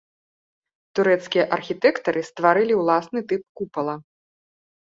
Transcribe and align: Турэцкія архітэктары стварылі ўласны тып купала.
Турэцкія 0.99 1.43
архітэктары 1.59 2.21
стварылі 2.31 2.73
ўласны 2.81 3.19
тып 3.33 3.41
купала. 3.61 3.95